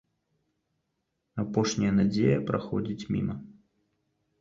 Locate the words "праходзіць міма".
2.51-3.35